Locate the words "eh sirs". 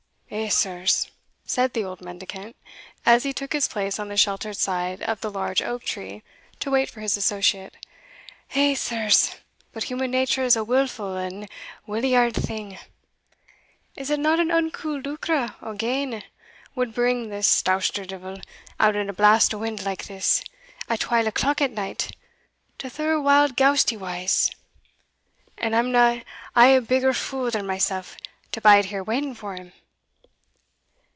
0.33-1.11, 8.55-9.35